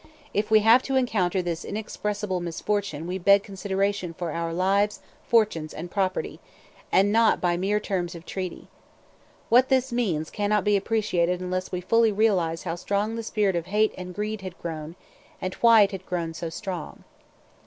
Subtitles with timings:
[0.33, 5.75] 'If we have to encounter this inexpressible misfortune we beg consideration for our lives, fortunes,
[5.75, 6.39] and property,
[6.91, 8.67] and not by mere terms of treaty.'
[9.49, 13.67] What this means cannot be appreciated unless we fully realize how strong the spirit of
[13.67, 14.95] hate and greed had grown,
[15.39, 17.03] and why it had grown so strong.